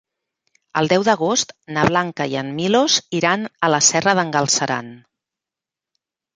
[0.79, 4.93] El deu d'agost na Blanca i en Milos iran a la Serra d'en Galceran.